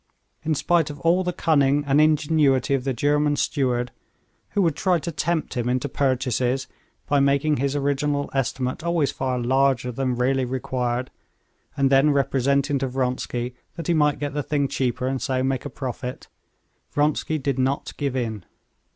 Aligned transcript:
In 0.43 0.55
spite 0.55 0.89
of 0.89 0.99
all 1.01 1.23
the 1.23 1.31
cunning 1.31 1.83
and 1.85 2.01
ingenuity 2.01 2.73
of 2.73 2.85
the 2.85 2.91
German 2.91 3.35
steward, 3.35 3.91
who 4.57 4.63
would 4.63 4.75
try 4.75 4.97
to 4.97 5.11
tempt 5.11 5.53
him 5.53 5.69
into 5.69 5.87
purchases 5.87 6.65
by 7.05 7.19
making 7.19 7.57
his 7.57 7.75
original 7.75 8.27
estimate 8.33 8.81
always 8.83 9.11
far 9.11 9.37
larger 9.37 9.91
than 9.91 10.15
really 10.15 10.43
required, 10.43 11.11
and 11.77 11.91
then 11.91 12.09
representing 12.09 12.79
to 12.79 12.87
Vronsky 12.87 13.53
that 13.75 13.85
he 13.85 13.93
might 13.93 14.17
get 14.17 14.33
the 14.33 14.41
thing 14.41 14.67
cheaper, 14.67 15.05
and 15.05 15.21
so 15.21 15.43
make 15.43 15.65
a 15.65 15.69
profit, 15.69 16.27
Vronsky 16.89 17.37
did 17.37 17.59
not 17.59 17.93
give 17.97 18.15
in. 18.15 18.43